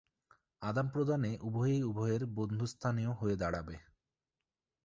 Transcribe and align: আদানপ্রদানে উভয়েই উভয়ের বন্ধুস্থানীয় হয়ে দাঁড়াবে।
আদানপ্রদানে 0.61 1.31
উভয়েই 1.41 1.81
উভয়ের 1.83 2.23
বন্ধুস্থানীয় 2.35 3.11
হয়ে 3.11 3.35
দাঁড়াবে। 3.35 3.75